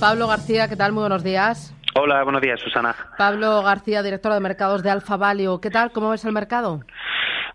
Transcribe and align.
Pablo 0.00 0.28
García, 0.28 0.68
¿qué 0.68 0.76
tal? 0.76 0.92
Muy 0.92 1.00
buenos 1.00 1.24
días. 1.24 1.74
Hola, 1.96 2.22
buenos 2.22 2.40
días, 2.40 2.60
Susana. 2.60 2.94
Pablo 3.16 3.62
García, 3.64 4.00
director 4.04 4.32
de 4.32 4.38
mercados 4.38 4.84
de 4.84 4.90
Alfa 4.90 5.16
Value. 5.16 5.60
¿Qué 5.60 5.70
tal? 5.70 5.90
¿Cómo 5.90 6.10
ves 6.10 6.24
el 6.24 6.32
mercado? 6.32 6.80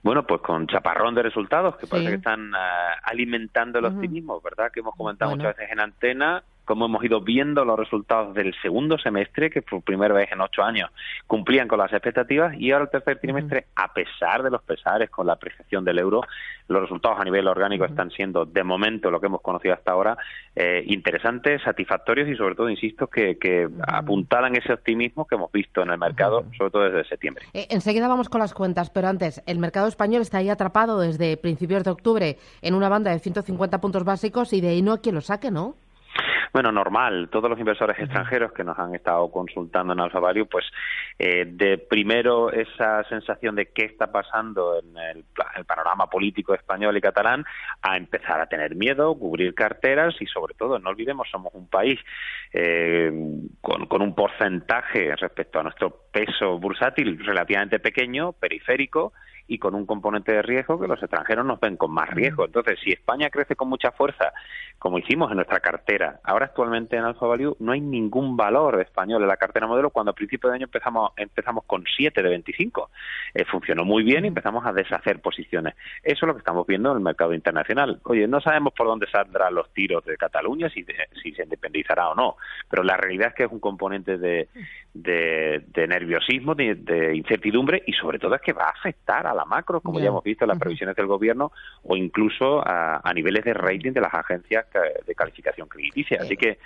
Bueno, 0.02 0.28
pues 0.28 0.42
con 0.42 0.68
chaparrón 0.68 1.16
de 1.16 1.24
resultados 1.24 1.78
que 1.78 1.88
parece 1.88 2.10
que 2.10 2.16
están 2.16 2.54
ah, 2.54 2.96
alimentando 3.04 3.80
el 3.80 3.86
optimismo, 3.86 4.42
¿verdad? 4.42 4.70
Que 4.74 4.82
hemos 4.82 4.94
comentado 4.96 5.32
muchas 5.32 5.56
veces 5.56 5.72
en 5.72 5.80
antena 5.80 6.44
como 6.66 6.86
hemos 6.86 7.04
ido 7.04 7.22
viendo 7.22 7.66
los 7.66 7.78
resultados 7.78 8.34
del 8.34 8.54
segundo 8.62 8.98
semestre, 8.98 9.50
que 9.50 9.62
por 9.62 9.82
primera 9.82 10.14
vez 10.14 10.32
en 10.32 10.42
ocho 10.42 10.64
años 10.64 10.90
cumplían 11.28 11.68
con 11.68 11.80
las 11.80 11.92
expectativas, 11.92 12.56
y 12.58 12.72
ahora 12.72 12.86
el 12.86 12.92
tercer 12.92 13.20
trimestre, 13.20 13.68
a 13.76 13.94
pesar 13.94 14.44
de 14.44 14.50
los 14.50 14.62
pesares 14.64 15.10
con 15.10 15.28
la 15.28 15.34
apreciación 15.34 15.84
del 15.84 16.00
euro, 16.00 16.22
los 16.68 16.82
resultados 16.82 17.20
a 17.20 17.24
nivel 17.24 17.48
orgánico 17.48 17.86
están 17.86 18.10
siendo, 18.12 18.46
de 18.46 18.64
momento, 18.64 19.12
lo 19.12 19.20
que 19.20 19.28
hemos 19.28 19.42
conocido 19.42 19.74
hasta 19.74 19.92
ahora, 19.92 20.18
eh, 20.56 20.84
interesantes, 20.88 21.62
satisfactorios 21.62 22.30
y, 22.30 22.36
sobre 22.36 22.56
todo, 22.56 22.70
insisto, 22.70 23.08
que, 23.08 23.38
que 23.38 23.68
apuntalan 23.88 24.56
ese 24.56 24.74
optimismo 24.74 25.26
que 25.26 25.36
hemos 25.36 25.52
visto 25.52 25.82
en 25.82 25.90
el 25.90 25.98
mercado, 25.98 26.46
sobre 26.58 26.72
todo 26.72 26.84
desde 26.84 27.10
septiembre. 27.10 27.46
Eh, 27.54 27.68
enseguida 27.70 28.08
vamos 28.08 28.30
con 28.30 28.40
las 28.40 28.54
cuentas, 28.54 28.90
pero 28.90 29.08
antes, 29.08 29.42
el 29.46 29.60
mercado 29.60 29.88
español 29.88 30.22
está 30.22 30.38
ahí 30.38 30.50
atrapado 30.50 31.00
desde 31.00 31.38
principios 31.38 31.84
de 31.84 31.92
octubre 31.92 32.38
en 32.62 32.74
una 32.74 32.90
banda 32.90 33.12
de 33.12 33.20
150 33.20 33.82
puntos 33.82 34.04
básicos 34.04 34.54
y 34.54 34.62
de 34.62 34.70
ahí 34.70 34.82
no 34.82 34.94
hay 34.94 35.00
quien 35.00 35.16
lo 35.16 35.22
saque, 35.22 35.52
¿no? 35.52 35.76
Bueno, 36.54 36.72
normal. 36.72 37.30
Todos 37.32 37.50
los 37.50 37.58
inversores 37.58 37.98
extranjeros 37.98 38.54
que 38.54 38.64
nos 38.64 38.78
han 38.78 38.94
estado 38.94 39.32
consultando 39.32 39.94
en 39.94 40.00
Alfa 40.00 40.20
Value, 40.20 40.46
pues 40.46 40.64
eh, 41.18 41.46
de 41.48 41.80
primero 41.80 42.52
esa 42.52 43.04
sensación 43.06 43.56
de 43.56 43.72
qué 43.74 43.86
está 43.86 44.12
pasando 44.12 44.78
en 44.78 44.96
el, 44.96 45.26
panorama 45.66 46.08
político 46.12 46.54
español 46.54 46.96
y 46.96 47.02
catalán, 47.02 47.44
a 47.82 47.98
empezar 47.98 48.40
a 48.40 48.46
tener 48.46 48.76
miedo, 48.76 49.18
cubrir 49.18 49.56
carteras 49.56 50.14
y 50.20 50.28
sobre 50.28 50.54
todo, 50.54 50.78
no 50.78 50.92
olvidemos, 50.92 51.28
somos 51.32 51.52
un 51.56 51.68
país 51.68 52.00
eh, 52.52 53.12
con, 53.60 53.88
con 53.88 54.04
un 54.04 54.14
porcentaje 54.14 55.16
respecto 55.16 55.60
a 55.60 55.64
nuestro 55.64 56.04
peso 56.12 56.60
bursátil 56.60 57.18
relativamente 57.26 57.80
pequeño, 57.80 58.34
periférico, 58.34 59.14
y 59.48 59.58
con 59.58 59.76
un 59.76 59.86
componente 59.86 60.32
de 60.32 60.42
riesgo 60.42 60.80
que 60.80 60.88
los 60.88 61.02
extranjeros 61.02 61.46
nos 61.46 61.60
ven 61.60 61.78
con 61.78 61.92
más 61.92 62.10
riesgo. 62.10 62.46
Entonces, 62.46 62.80
si 62.84 62.92
España 62.92 63.30
crece 63.30 63.56
con 63.56 63.70
mucha 63.70 63.92
fuerza, 63.92 64.34
como 64.80 65.00
hicimos 65.00 65.30
en 65.32 65.38
nuestra 65.38 65.60
cartera, 65.60 66.20
ahora 66.24 66.46
actualmente 66.46 66.96
en 66.96 67.04
Alfa 67.04 67.26
Value 67.26 67.56
no 67.60 67.72
hay 67.72 67.82
ningún 67.82 68.36
valor 68.38 68.82
español 68.82 69.22
en 69.22 69.28
la 69.28 69.38
cartera 69.38 69.68
modelo 69.68 69.90
cuando 69.90 70.12
a 70.12 70.16
principio 70.16 70.50
de 70.50 70.56
año 70.56 70.66
empezamos 70.66 71.12
empezamos 71.18 71.64
con 71.66 71.84
7 71.96 72.22
de 72.22 72.30
25. 72.30 72.90
Eh, 73.34 73.46
funcionó 73.46 73.86
muy 73.86 74.04
bien 74.04 74.26
y 74.26 74.30
empezamos 74.30 74.66
a 74.66 74.74
deshacer 74.74 75.20
posiciones. 75.20 75.76
Eso 76.02 76.26
es 76.26 76.28
lo 76.28 76.34
que 76.34 76.40
estamos 76.40 76.66
viendo 76.68 76.92
en 76.92 76.98
el 76.98 77.04
mercado 77.04 77.34
internacional. 77.34 78.00
Oye, 78.04 78.28
no 78.28 78.42
sabemos 78.42 78.74
por 78.74 78.88
dónde 78.88 79.08
saldrán 79.10 79.56
los 79.56 79.72
tiros 79.74 80.04
de 80.06 80.18
Cataluña, 80.18 80.70
si, 80.70 80.86
si 81.22 81.34
se 81.34 81.44
independizará 81.44 82.10
o 82.10 82.16
no, 82.16 82.38
pero 82.70 82.84
la 82.84 82.98
realidad 82.98 83.30
es 83.30 83.34
que 83.36 83.44
es 83.44 83.52
un 83.52 83.60
componente 83.60 84.18
de, 84.18 84.48
de, 84.94 85.64
nerviosismo, 85.76 86.56
de, 86.56 86.76
de 86.76 87.16
incertidumbre 87.16 87.84
y 87.86 87.94
sobre 87.94 88.20
todo 88.20 88.36
es 88.36 88.42
que 88.42 88.54
va 88.54 88.66
a 88.66 88.70
afectar 88.70 89.26
a 89.26 89.34
la 89.34 89.46
macro, 89.46 89.82
como 89.82 90.00
ya 90.00 90.08
hemos 90.08 90.24
visto 90.24 90.46
en 90.46 90.50
las 90.50 90.60
previsiones 90.60 90.96
del 90.96 91.08
gobierno, 91.08 91.52
o 91.84 91.96
incluso 91.96 92.62
a, 92.66 93.12
niveles 93.14 93.44
de 93.44 93.54
rating 93.54 93.92
de 93.92 94.02
las 94.02 94.14
agencias 94.14 94.66
de 95.06 95.16
calificación 95.16 95.68
crediticia. 95.68 96.20
Así 96.22 96.36
que 96.36 96.58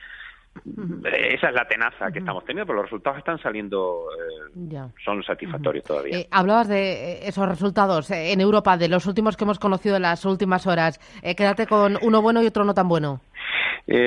esa 1.34 1.50
es 1.50 1.54
la 1.54 1.68
tenaza 1.68 2.12
que 2.12 2.20
estamos 2.20 2.44
teniendo, 2.46 2.68
pero 2.68 2.78
los 2.78 2.86
resultados 2.86 3.20
están 3.20 3.40
saliendo, 3.40 4.08
eh, 4.56 4.78
son 5.04 5.24
satisfactorios 5.24 5.84
todavía. 5.84 6.20
Eh, 6.20 6.28
hablabas 6.32 6.68
de 6.68 7.14
eh, 7.14 7.20
esos 7.28 7.48
resultados 7.48 8.10
en 8.12 8.42
Europa, 8.42 8.78
de 8.78 8.88
los 8.88 9.06
últimos 9.06 9.38
que 9.38 9.44
hemos 9.44 9.60
conocido 9.60 9.96
en 9.96 10.04
las 10.04 10.26
últimas 10.26 10.68
horas. 10.68 11.00
quédate 11.22 11.68
con 11.68 11.98
uno 12.02 12.22
bueno 12.22 12.42
y 12.42 12.48
otro 12.48 12.64
no 12.64 12.74
tan 12.74 12.88
bueno. 12.88 13.22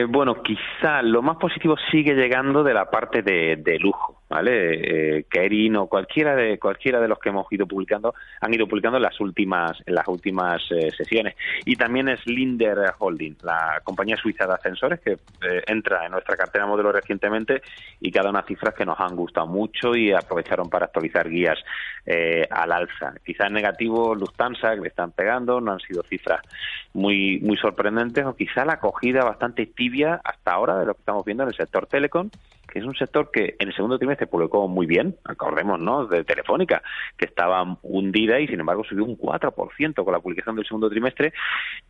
Bueno, 0.09 0.43
quizá 0.43 1.03
lo 1.03 1.23
más 1.23 1.37
positivo 1.37 1.77
sigue 1.91 2.15
llegando 2.15 2.63
de 2.63 2.75
la 2.75 2.91
parte 2.91 3.23
de 3.23 3.79
lujo. 3.79 4.20
¿Vale? 4.31 5.19
Eh, 5.19 5.25
Kerin 5.29 5.77
o 5.77 5.87
cualquiera 5.89 6.37
de 6.37 6.59
cualquiera 6.59 7.01
de 7.01 7.09
los 7.09 7.19
que 7.19 7.31
hemos 7.31 7.53
ido 7.53 7.67
publicando 7.67 8.15
han 8.41 8.55
ido 8.55 8.67
publicando 8.69 8.97
en 8.97 9.03
las 9.03 9.21
últimas 9.21 9.77
en 9.85 9.95
las 9.95 10.07
últimas 10.07 10.63
eh, 10.71 10.91
sesiones 10.97 11.35
y 11.65 11.75
también 11.75 12.09
es 12.09 12.25
Linder 12.27 12.79
Holding, 12.99 13.37
la 13.43 13.81
compañía 13.83 14.17
suiza 14.17 14.47
de 14.47 14.55
ascensores 14.55 15.01
que 15.01 15.13
eh, 15.13 15.63
entra 15.67 16.07
en 16.07 16.13
nuestra 16.13 16.37
cartera 16.37 16.65
modelo 16.65 16.93
recientemente 16.93 17.61
y 18.01 18.13
que 18.13 18.21
ha 18.21 18.23
dado 18.23 18.41
cifras 18.47 18.75
que 18.75 18.87
nos 18.87 18.99
han 19.01 19.17
gustado 19.17 19.49
mucho 19.49 19.97
y 19.97 20.13
aprovecharon 20.13 20.71
para 20.71 20.87
actualizar 20.87 21.29
guías 21.29 21.59
eh, 22.07 22.47
al 22.49 22.71
alza. 22.73 23.15
Quizás 23.25 23.51
negativo 23.51 24.15
Lufthansa 24.15 24.75
que 24.77 24.83
le 24.83 24.89
están 24.89 25.11
pegando, 25.11 25.61
no 25.61 25.73
han 25.73 25.81
sido 25.81 26.03
cifras 26.05 26.41
muy 26.93 27.41
muy 27.41 27.57
sorprendentes 27.57 28.25
o 28.25 28.35
quizá 28.37 28.65
la 28.65 28.75
acogida 28.75 29.25
bastante 29.25 29.67
tibia 29.67 30.21
hasta 30.23 30.53
ahora 30.53 30.79
de 30.79 30.87
lo 30.87 30.95
que 30.95 31.01
estamos 31.01 31.25
viendo 31.25 31.43
en 31.43 31.49
el 31.49 31.55
sector 31.57 31.87
telecom 31.87 32.31
que 32.71 32.79
es 32.79 32.85
un 32.85 32.95
sector 32.95 33.31
que 33.31 33.57
en 33.59 33.69
el 33.69 33.75
segundo 33.75 33.99
trimestre 33.99 34.27
publicó 34.27 34.69
muy 34.69 34.87
bien, 34.87 35.17
acordemos, 35.25 35.81
¿no?, 35.81 36.07
de 36.07 36.25
Telefónica, 36.25 36.83
que 37.17 37.27
estaba 37.27 37.79
hundida 37.83 38.41
y 38.41 38.47
sin 38.47 38.61
embargo 38.61 38.85
subió 38.85 39.05
un 39.05 39.19
4% 39.19 40.05
con 40.05 40.13
la 40.13 40.21
publicación 40.21 40.57
del 40.57 40.67
segundo 40.67 40.89
trimestre. 40.89 41.33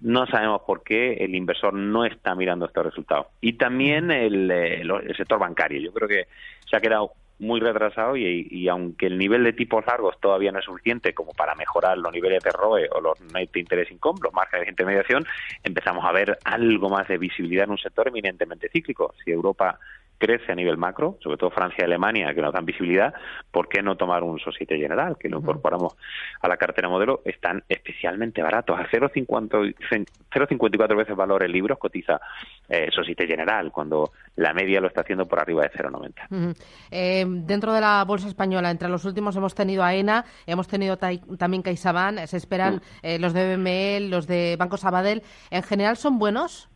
No 0.01 0.27
sabemos 0.27 0.63
por 0.67 0.83
qué 0.83 1.15
el 1.15 1.35
inversor 1.35 1.75
no 1.75 2.05
está 2.05 2.35
mirando 2.35 2.67
estos 2.67 2.85
resultados. 2.85 3.27
Y 3.41 3.55
también 3.55 4.11
el, 4.11 4.51
eh, 4.51 4.81
el 4.81 5.17
sector 5.17 5.39
bancario. 5.39 5.81
Yo 5.81 5.93
creo 5.93 6.09
que 6.09 6.27
se 6.69 6.77
ha 6.77 6.81
quedado 6.81 7.13
muy 7.41 7.59
retrasado 7.61 8.17
y, 8.17 8.69
aunque 8.69 9.07
el 9.07 9.19
nivel 9.19 9.43
de 9.45 9.55
tipos 9.55 9.85
largos 9.87 10.21
todavía 10.21 10.53
no 10.53 10.59
es 10.59 10.65
suficiente 10.65 11.15
como 11.15 11.33
para 11.33 11.55
mejorar 11.55 11.97
los 11.99 12.13
niveles 12.13 12.45
de 12.45 12.51
ROE 12.51 12.89
o 12.93 13.01
los 13.01 13.21
net 13.33 13.57
interest 13.57 13.91
income, 13.91 14.21
los 14.23 14.33
márgenes 14.33 14.67
de 14.67 14.71
intermediación, 14.71 15.25
empezamos 15.65 16.05
a 16.05 16.13
ver 16.13 16.39
algo 16.45 16.91
más 16.91 17.09
de 17.09 17.19
visibilidad 17.19 17.65
en 17.65 17.71
un 17.71 17.79
sector 17.79 18.09
eminentemente 18.09 18.69
cíclico. 18.69 19.15
Si 19.25 19.31
Europa 19.31 19.79
crece 20.21 20.53
a 20.53 20.55
nivel 20.55 20.77
macro, 20.77 21.19
sobre 21.21 21.39
todo 21.39 21.51
Francia 21.51 21.79
y 21.81 21.85
Alemania, 21.85 22.33
que 22.35 22.43
nos 22.43 22.53
dan 22.53 22.65
visibilidad, 22.65 23.13
¿por 23.51 23.69
qué 23.69 23.83
no 23.83 23.97
tomar 23.97 24.23
un 24.23 24.39
Societe 24.39 24.77
General, 24.77 25.17
que 25.19 25.29
lo 25.29 25.39
incorporamos 25.39 25.97
a 26.41 26.47
la 26.47 26.57
cartera 26.57 26.89
modelo? 26.89 27.23
Están 27.25 27.65
especialmente 27.69 28.43
baratos, 28.43 28.79
a 28.79 28.85
0,54 28.85 30.97
veces 30.97 31.17
valor 31.17 31.43
en 31.43 31.51
libros 31.53 31.79
cotiza 31.79 32.21
eh, 32.69 32.89
Societe 32.93 33.27
General, 33.27 33.73
cuando 33.73 34.13
la 34.37 34.53
media 34.53 34.81
lo 34.81 34.89
está 34.89 35.01
haciendo 35.01 35.27
por 35.27 35.41
arriba 35.41 35.63
de 35.63 35.71
0,90. 35.71 36.55
Eh, 36.91 37.25
dentro 37.27 37.73
de 37.73 37.81
la 37.81 38.05
bolsa 38.05 38.29
española, 38.29 38.71
entre 38.71 38.89
los 38.89 39.07
últimos 39.07 39.35
hemos 39.37 39.55
tenido 39.55 39.83
AENA, 39.83 40.27
hemos 40.47 40.69
tenido 40.69 40.99
también 40.99 41.63
CaixaBank, 41.63 42.27
se 42.27 42.37
esperan 42.37 42.77
mm. 42.77 42.81
eh, 43.03 43.19
los 43.19 43.33
de 43.33 43.57
BML, 43.57 44.11
los 44.11 44.27
de 44.27 44.57
Banco 44.59 44.77
Sabadell. 44.77 45.23
¿En 45.51 45.63
general 45.63 45.97
son 45.97 46.19
buenos? 46.19 46.70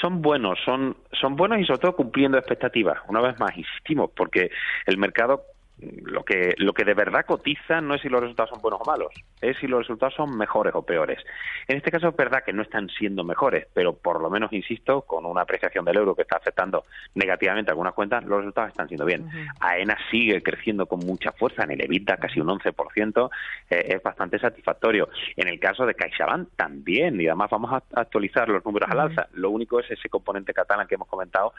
Son 0.00 0.22
buenos, 0.22 0.58
son, 0.64 0.96
son 1.12 1.36
buenos 1.36 1.58
y 1.60 1.64
sobre 1.64 1.80
todo 1.80 1.96
cumpliendo 1.96 2.38
expectativas. 2.38 2.98
Una 3.08 3.20
vez 3.20 3.38
más, 3.38 3.56
insistimos, 3.56 4.10
porque 4.14 4.50
el 4.86 4.98
mercado 4.98 5.42
lo 5.80 6.24
que, 6.24 6.54
lo 6.58 6.72
que 6.72 6.84
de 6.84 6.94
verdad 6.94 7.24
cotiza 7.24 7.80
no 7.80 7.94
es 7.94 8.02
si 8.02 8.08
los 8.08 8.20
resultados 8.20 8.50
son 8.50 8.60
buenos 8.60 8.80
o 8.82 8.84
malos, 8.84 9.12
es 9.40 9.56
si 9.58 9.66
los 9.66 9.80
resultados 9.80 10.14
son 10.14 10.36
mejores 10.36 10.74
o 10.74 10.82
peores. 10.82 11.18
En 11.66 11.76
este 11.76 11.90
caso 11.90 12.08
es 12.08 12.16
verdad 12.16 12.42
que 12.44 12.52
no 12.52 12.62
están 12.62 12.88
siendo 12.88 13.24
mejores, 13.24 13.66
pero 13.72 13.94
por 13.94 14.20
lo 14.20 14.30
menos, 14.30 14.52
insisto, 14.52 15.02
con 15.02 15.26
una 15.26 15.42
apreciación 15.42 15.84
del 15.84 15.96
euro 15.96 16.14
que 16.14 16.22
está 16.22 16.36
afectando 16.36 16.84
negativamente 17.14 17.70
algunas 17.70 17.94
cuentas, 17.94 18.24
los 18.24 18.38
resultados 18.38 18.70
están 18.70 18.88
siendo 18.88 19.04
bien. 19.04 19.28
AENA 19.60 19.96
sigue 20.10 20.42
creciendo 20.42 20.86
con 20.86 21.00
mucha 21.00 21.32
fuerza, 21.32 21.64
en 21.64 21.72
el 21.72 21.80
EBITDA 21.82 22.16
casi 22.16 22.40
un 22.40 22.48
11%, 22.48 23.30
eh, 23.70 23.84
es 23.88 24.02
bastante 24.02 24.38
satisfactorio. 24.38 25.08
En 25.36 25.48
el 25.48 25.58
caso 25.60 25.86
de 25.86 25.94
CaixaBank 25.94 26.50
también, 26.56 27.20
y 27.20 27.26
además 27.26 27.50
vamos 27.50 27.72
a 27.72 27.82
actualizar 28.00 28.48
los 28.48 28.64
números 28.64 28.88
al 28.90 29.00
alza. 29.00 29.28
Lo 29.32 29.50
único 29.50 29.80
es 29.80 29.90
ese 29.90 30.08
componente 30.08 30.52
catalán 30.52 30.86
que 30.86 30.94
hemos 30.94 31.08
comentado, 31.08 31.52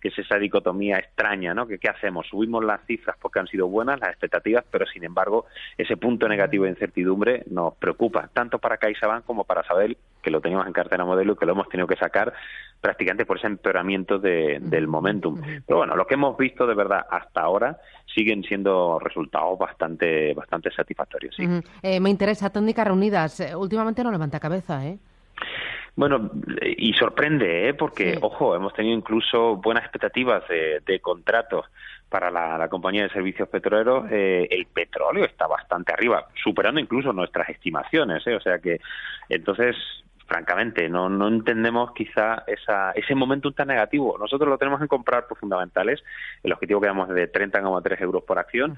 que 0.00 0.08
es 0.08 0.18
esa 0.18 0.38
dicotomía 0.38 0.98
extraña, 0.98 1.54
¿no? 1.54 1.66
Que 1.66 1.78
qué 1.78 1.88
hacemos? 1.88 2.26
Subimos 2.26 2.64
las 2.64 2.84
cifras 2.86 3.16
porque 3.20 3.38
han 3.38 3.46
sido 3.46 3.68
buenas 3.68 4.00
las 4.00 4.10
expectativas, 4.10 4.64
pero 4.70 4.86
sin 4.86 5.04
embargo 5.04 5.46
ese 5.76 5.96
punto 5.96 6.28
negativo 6.28 6.64
de 6.64 6.70
incertidumbre 6.70 7.21
nos 7.50 7.74
preocupa, 7.74 8.28
tanto 8.32 8.58
para 8.58 8.76
CaixaBank 8.76 9.24
como 9.24 9.44
para 9.44 9.64
Sabel, 9.64 9.96
que 10.22 10.30
lo 10.30 10.40
teníamos 10.40 10.66
en 10.66 10.72
cartera 10.72 11.04
modelo 11.04 11.32
y 11.32 11.36
que 11.36 11.46
lo 11.46 11.52
hemos 11.52 11.68
tenido 11.68 11.86
que 11.86 11.96
sacar 11.96 12.32
prácticamente 12.80 13.26
por 13.26 13.38
ese 13.38 13.46
empeoramiento 13.46 14.18
del 14.18 14.86
momentum. 14.86 15.40
Pero 15.66 15.78
bueno, 15.78 15.96
lo 15.96 16.06
que 16.06 16.14
hemos 16.14 16.36
visto 16.36 16.66
de 16.66 16.74
verdad 16.74 17.06
hasta 17.10 17.40
ahora 17.40 17.78
siguen 18.14 18.42
siendo 18.42 18.98
resultados 18.98 19.58
bastante 19.58 20.34
bastante 20.34 20.70
satisfactorios. 20.70 21.36
Eh, 21.82 22.00
me 22.00 22.10
interesa, 22.10 22.50
técnicas 22.50 22.86
reunidas. 22.86 23.40
Eh, 23.40 23.54
últimamente 23.54 24.02
no 24.02 24.10
levanta 24.10 24.40
cabeza, 24.40 24.86
¿eh? 24.86 24.98
Bueno, 25.94 26.30
y 26.76 26.94
sorprende, 26.94 27.68
¿eh? 27.68 27.74
porque, 27.74 28.18
ojo, 28.20 28.56
hemos 28.56 28.72
tenido 28.72 28.96
incluso 28.96 29.56
buenas 29.56 29.84
expectativas 29.84 30.42
de, 30.48 30.80
de 30.86 31.00
contratos 31.00 31.66
para 32.12 32.30
la, 32.30 32.68
compañía 32.68 33.04
de 33.04 33.08
servicios 33.08 33.48
petroleros, 33.48 34.04
eh, 34.10 34.46
el 34.50 34.66
petróleo 34.66 35.24
está 35.24 35.46
bastante 35.46 35.94
arriba, 35.94 36.28
superando 36.44 36.78
incluso 36.78 37.10
nuestras 37.12 37.48
estimaciones. 37.48 38.24
¿eh? 38.26 38.34
O 38.34 38.40
sea 38.40 38.58
que, 38.58 38.80
entonces, 39.30 39.74
francamente, 40.32 40.88
no, 40.88 41.10
no 41.10 41.28
entendemos 41.28 41.92
quizá 41.92 42.42
esa, 42.46 42.92
ese 42.92 43.14
momento 43.14 43.52
tan 43.52 43.68
negativo. 43.68 44.16
Nosotros 44.18 44.48
lo 44.48 44.56
tenemos 44.56 44.80
en 44.80 44.88
comprar 44.88 45.26
por 45.26 45.36
fundamentales. 45.36 46.02
El 46.42 46.54
objetivo 46.54 46.80
que 46.80 46.86
damos 46.86 47.10
es 47.10 47.14
de 47.14 47.30
30,3 47.30 48.00
euros 48.00 48.24
por 48.24 48.38
acción. 48.38 48.74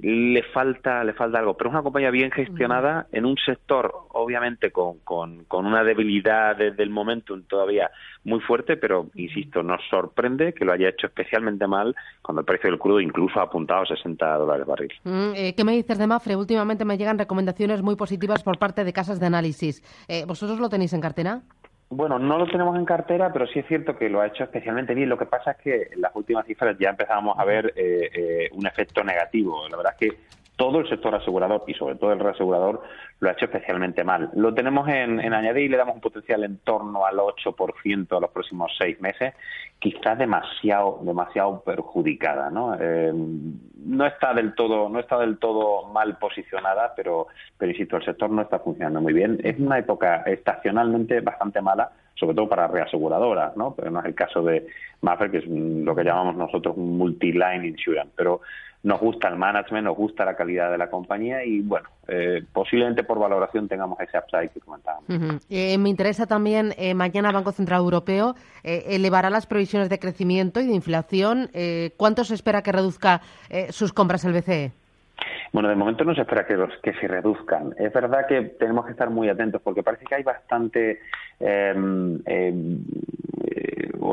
Le 0.00 0.42
falta 0.52 1.04
le 1.04 1.12
falta 1.12 1.38
algo, 1.38 1.56
pero 1.56 1.70
es 1.70 1.74
una 1.74 1.84
compañía 1.84 2.10
bien 2.10 2.32
gestionada 2.32 3.06
en 3.12 3.24
un 3.24 3.36
sector, 3.36 3.94
obviamente, 4.08 4.72
con, 4.72 4.98
con, 4.98 5.44
con 5.44 5.64
una 5.64 5.84
debilidad 5.84 6.56
desde 6.56 6.82
el 6.82 6.90
momentum 6.90 7.44
todavía 7.44 7.88
muy 8.26 8.40
fuerte, 8.40 8.76
pero 8.76 9.06
insisto, 9.14 9.62
nos 9.62 9.80
sorprende 9.88 10.52
que 10.52 10.64
lo 10.64 10.72
haya 10.72 10.88
hecho 10.88 11.06
especialmente 11.06 11.66
mal 11.68 11.94
cuando 12.22 12.40
el 12.40 12.44
precio 12.44 12.68
del 12.68 12.78
crudo 12.78 13.00
incluso 13.00 13.38
ha 13.38 13.44
apuntado 13.44 13.82
a 13.82 13.86
60 13.86 14.36
dólares 14.36 14.66
barril. 14.66 14.92
Mm, 15.04 15.32
eh, 15.36 15.54
¿Qué 15.56 15.64
me 15.64 15.72
dices 15.72 15.96
de 15.96 16.08
Mafre? 16.08 16.34
Últimamente 16.34 16.84
me 16.84 16.98
llegan 16.98 17.18
recomendaciones 17.18 17.82
muy 17.82 17.94
positivas 17.94 18.42
por 18.42 18.58
parte 18.58 18.82
de 18.82 18.92
casas 18.92 19.20
de 19.20 19.26
análisis. 19.26 19.80
Eh, 20.08 20.24
¿Vosotros 20.26 20.58
lo 20.58 20.68
tenéis 20.68 20.92
en 20.92 21.00
cartera? 21.00 21.42
Bueno, 21.88 22.18
no 22.18 22.36
lo 22.36 22.46
tenemos 22.46 22.76
en 22.76 22.84
cartera, 22.84 23.32
pero 23.32 23.46
sí 23.46 23.60
es 23.60 23.66
cierto 23.68 23.96
que 23.96 24.08
lo 24.08 24.20
ha 24.20 24.26
hecho 24.26 24.42
especialmente 24.42 24.92
bien. 24.92 25.08
Lo 25.08 25.16
que 25.16 25.26
pasa 25.26 25.52
es 25.52 25.58
que 25.58 25.88
en 25.92 26.00
las 26.00 26.10
últimas 26.16 26.44
cifras 26.46 26.76
ya 26.80 26.90
empezamos 26.90 27.38
a 27.38 27.44
ver 27.44 27.72
eh, 27.76 28.48
un 28.50 28.66
efecto 28.66 29.04
negativo. 29.04 29.68
La 29.68 29.76
verdad 29.76 29.94
es 30.00 30.10
que 30.10 30.18
todo 30.56 30.80
el 30.80 30.88
sector 30.88 31.14
asegurador 31.14 31.64
y 31.66 31.74
sobre 31.74 31.96
todo 31.96 32.12
el 32.12 32.18
reasegurador 32.18 32.82
lo 33.20 33.28
ha 33.28 33.32
hecho 33.32 33.44
especialmente 33.44 34.04
mal. 34.04 34.30
Lo 34.34 34.54
tenemos 34.54 34.88
en, 34.88 35.20
añadir 35.32 35.64
y 35.64 35.68
le 35.68 35.76
damos 35.76 35.96
un 35.96 36.00
potencial 36.00 36.44
en 36.44 36.58
torno 36.58 37.04
al 37.04 37.16
8% 37.16 38.16
a 38.16 38.20
los 38.20 38.30
próximos 38.30 38.72
seis 38.78 39.00
meses, 39.00 39.34
quizás 39.78 40.18
demasiado, 40.18 41.00
demasiado 41.02 41.60
perjudicada, 41.60 42.50
¿no? 42.50 42.74
Eh, 42.80 43.12
no 43.12 44.06
está 44.06 44.32
del 44.34 44.54
todo, 44.54 44.88
no 44.88 44.98
está 44.98 45.18
del 45.18 45.38
todo 45.38 45.88
mal 45.88 46.18
posicionada, 46.18 46.94
pero, 46.96 47.28
pero 47.58 47.72
insisto, 47.72 47.96
el 47.96 48.04
sector 48.04 48.30
no 48.30 48.42
está 48.42 48.58
funcionando 48.58 49.00
muy 49.00 49.12
bien. 49.12 49.38
Es 49.44 49.58
una 49.58 49.78
época 49.78 50.22
estacionalmente 50.26 51.20
bastante 51.20 51.60
mala, 51.60 51.92
sobre 52.18 52.34
todo 52.34 52.48
para 52.48 52.66
reaseguradoras, 52.66 53.56
¿no? 53.56 53.74
Pero 53.74 53.90
no 53.90 54.00
es 54.00 54.06
el 54.06 54.14
caso 54.14 54.42
de 54.42 54.66
Mafre, 55.02 55.30
que 55.30 55.38
es 55.38 55.46
lo 55.46 55.94
que 55.94 56.04
llamamos 56.04 56.36
nosotros 56.36 56.76
un 56.76 56.96
multi-line 56.98 57.66
insurance. 57.66 58.12
Pero 58.16 58.40
nos 58.82 59.00
gusta 59.00 59.28
el 59.28 59.36
management, 59.36 59.84
nos 59.84 59.96
gusta 59.96 60.24
la 60.24 60.36
calidad 60.36 60.70
de 60.70 60.78
la 60.78 60.88
compañía 60.88 61.44
y 61.44 61.60
bueno, 61.60 61.88
eh, 62.06 62.44
posiblemente 62.52 63.02
por 63.02 63.18
valoración 63.18 63.66
tengamos 63.68 63.98
ese 64.00 64.16
upside 64.16 64.50
que 64.50 64.60
comentábamos. 64.60 65.06
Eh, 65.50 65.76
me 65.76 65.88
interesa 65.88 66.26
también, 66.26 66.72
eh, 66.78 66.94
mañana 66.94 67.32
Banco 67.32 67.52
Central 67.52 67.80
Europeo 67.80 68.36
elevará 68.62 69.28
las 69.28 69.46
previsiones 69.46 69.88
de 69.88 69.98
crecimiento 69.98 70.60
y 70.60 70.66
de 70.66 70.74
inflación. 70.74 71.50
¿Cuánto 71.96 72.24
se 72.24 72.34
espera 72.34 72.62
que 72.62 72.72
reduzca 72.72 73.20
sus 73.70 73.92
compras 73.92 74.24
el 74.24 74.32
BCE? 74.32 74.72
Bueno, 75.52 75.68
de 75.68 75.76
momento 75.76 76.04
no 76.04 76.14
se 76.14 76.22
espera 76.22 76.46
que, 76.46 76.54
los, 76.54 76.76
que 76.82 76.92
se 76.94 77.08
reduzcan. 77.08 77.74
Es 77.78 77.92
verdad 77.92 78.26
que 78.26 78.42
tenemos 78.42 78.84
que 78.86 78.92
estar 78.92 79.10
muy 79.10 79.28
atentos 79.28 79.60
porque 79.62 79.82
parece 79.82 80.04
que 80.04 80.14
hay 80.16 80.22
bastante... 80.22 81.00
Em, 81.40 82.20
em, 82.26 82.84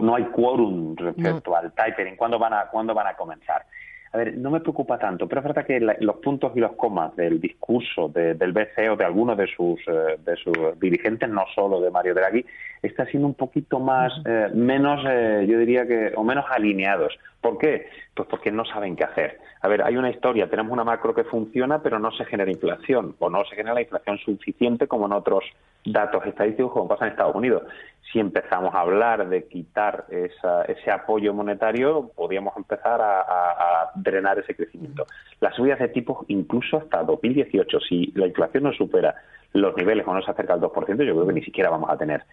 no 0.02 0.16
hay 0.16 0.24
quórum 0.26 0.96
respecto 0.96 1.56
al 1.56 1.72
tapering. 1.72 2.16
¿Cuándo 2.16 2.38
van 2.38 2.54
a, 2.54 2.66
¿Cuándo 2.68 2.94
van 2.94 3.08
a 3.08 3.14
comenzar? 3.16 3.66
A 4.14 4.20
ver, 4.20 4.38
no 4.38 4.52
me 4.52 4.60
preocupa 4.60 5.00
tanto, 5.00 5.28
pero 5.28 5.42
es 5.42 5.48
verdad 5.48 5.66
que 5.66 5.80
los 5.80 6.18
puntos 6.18 6.52
y 6.56 6.60
los 6.60 6.74
comas 6.74 7.16
del 7.16 7.42
discurso 7.42 8.10
del 8.10 8.54
BCE 8.54 8.92
o 8.92 8.96
de 8.96 9.06
algunos 9.06 9.36
de 9.36 9.48
sus, 9.48 9.80
eh, 9.88 10.20
de 10.24 10.36
sus 10.36 10.80
dirigentes, 10.80 11.28
no 11.30 11.46
solo 11.56 11.82
de 11.82 11.90
Mario 11.90 12.14
Draghi, 12.14 12.46
está 12.84 13.08
siendo 13.08 13.28
un 13.28 13.34
poquito 13.34 13.80
más, 13.80 14.14
eh, 14.26 14.50
menos, 14.54 15.04
eh, 15.10 15.48
yo 15.50 15.58
diría 15.58 15.88
que, 15.88 16.12
o 16.16 16.24
menos 16.24 16.46
alineados. 16.48 17.18
¿Por 17.42 17.58
qué? 17.58 17.88
Pues 18.14 18.30
porque 18.30 18.52
no 18.52 18.66
saben 18.66 18.96
qué 18.96 19.04
hacer. 19.04 19.40
A 19.62 19.68
ver, 19.68 19.82
hay 19.82 19.98
una 19.98 20.12
historia, 20.12 20.48
tenemos 20.48 20.72
una 20.72 20.84
macro 20.84 21.16
que 21.16 21.24
funciona, 21.24 21.82
pero 21.82 21.98
no 21.98 22.12
se 22.12 22.26
genera 22.26 22.52
inflación, 22.52 23.16
o 23.18 23.32
no 23.32 23.44
se 23.46 23.56
genera 23.56 23.74
la 23.74 23.82
inflación 23.82 24.20
suficiente 24.20 24.88
como 24.88 25.08
en 25.08 25.14
otros 25.14 25.44
datos 25.86 26.24
estadísticos, 26.28 26.72
como 26.72 26.88
pasa 26.88 27.06
en 27.06 27.12
Estados 27.12 27.36
Unidos. 27.36 27.64
Si 28.12 28.20
empezamos 28.20 28.74
a 28.76 28.82
hablar 28.82 29.28
de 29.30 29.48
quitar 29.48 30.06
ese 30.10 30.92
apoyo 30.92 31.34
monetario, 31.34 32.12
podríamos 32.16 32.56
empezar 32.58 33.02
a, 33.02 33.92
drenar 33.96 34.40
ese 34.40 34.56
crecimiento. 34.56 35.06
Las 35.40 35.56
subidas 35.56 35.80
de 35.80 35.88
tipos, 35.90 36.26
incluso 36.28 36.78
hasta 36.78 37.04
2018, 37.04 37.80
si 37.80 38.12
la 38.16 38.28
inflación 38.28 38.64
no 38.64 38.74
supera 38.74 39.16
los 39.54 39.76
niveles 39.78 40.06
o 40.08 40.14
no 40.14 40.22
se 40.22 40.32
acerca 40.32 40.54
al 40.54 40.62
2%, 40.62 40.88
yo 41.04 41.14
creo 41.14 41.28
que 41.28 41.34
ni 41.34 41.44
siquiera 41.44 41.70
vamos 41.70 41.90
a 41.90 41.98
tener. 41.98 42.24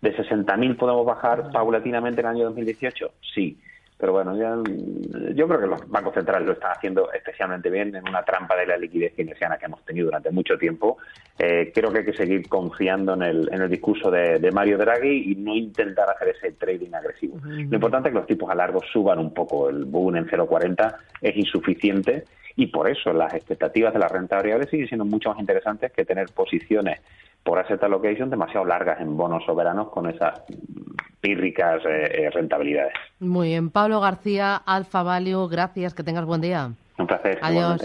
¿De 0.00 0.16
60.000 0.16 0.76
podemos 0.76 1.04
bajar 1.04 1.50
paulatinamente 1.52 2.20
en 2.20 2.26
el 2.26 2.32
año 2.36 2.44
2018? 2.46 3.10
Sí 3.34 3.58
pero 3.98 4.12
bueno, 4.12 4.36
yo 4.36 5.48
creo 5.48 5.60
que 5.60 5.66
los 5.66 5.88
bancos 5.88 6.14
centrales 6.14 6.46
lo 6.46 6.52
están 6.52 6.70
haciendo 6.70 7.12
especialmente 7.12 7.68
bien 7.68 7.94
en 7.96 8.08
una 8.08 8.22
trampa 8.22 8.54
de 8.56 8.64
la 8.64 8.76
liquidez 8.76 9.12
keynesiana 9.12 9.58
que 9.58 9.66
hemos 9.66 9.84
tenido 9.84 10.06
durante 10.06 10.30
mucho 10.30 10.56
tiempo. 10.56 10.98
Eh, 11.36 11.72
creo 11.74 11.90
que 11.90 11.98
hay 11.98 12.04
que 12.04 12.12
seguir 12.12 12.48
confiando 12.48 13.14
en 13.14 13.22
el, 13.22 13.48
en 13.52 13.60
el 13.60 13.68
discurso 13.68 14.08
de, 14.08 14.50
Mario 14.52 14.78
Draghi 14.78 15.32
y 15.32 15.34
no 15.34 15.54
intentar 15.54 16.08
hacer 16.10 16.28
ese 16.28 16.52
trading 16.52 16.94
agresivo. 16.94 17.38
Lo 17.42 17.74
importante 17.74 18.08
es 18.08 18.12
que 18.12 18.18
los 18.18 18.26
tipos 18.26 18.48
a 18.48 18.54
largo 18.54 18.80
suban 18.92 19.18
un 19.18 19.34
poco. 19.34 19.68
El 19.68 19.84
boom 19.84 20.16
en 20.16 20.26
0,40 20.26 20.94
es 21.20 21.36
insuficiente 21.36 22.24
y 22.54 22.66
por 22.68 22.88
eso 22.88 23.12
las 23.12 23.34
expectativas 23.34 23.92
de 23.92 23.98
la 23.98 24.08
renta 24.08 24.36
variable 24.36 24.68
siguen 24.68 24.86
siendo 24.86 25.04
mucho 25.04 25.30
más 25.30 25.40
interesantes 25.40 25.92
que 25.92 26.04
tener 26.04 26.28
posiciones 26.34 27.00
por 27.42 27.58
asset 27.58 27.82
allocation 27.82 28.30
demasiado 28.30 28.66
largas 28.66 29.00
en 29.00 29.16
bonos 29.16 29.44
soberanos 29.44 29.90
con 29.90 30.08
esas 30.08 30.42
pírricas 31.20 31.84
eh, 31.84 32.24
eh, 32.24 32.30
rentabilidades. 32.30 32.94
Muy 33.20 33.48
bien. 33.48 33.70
Pablo 33.70 34.00
García, 34.00 34.56
Alfa 34.56 35.02
Value, 35.02 35.48
gracias. 35.48 35.94
Que 35.94 36.02
tengas 36.02 36.24
buen 36.24 36.40
día. 36.40 36.70
Un 36.98 37.06
placer. 37.06 37.38
Adiós. 37.42 37.80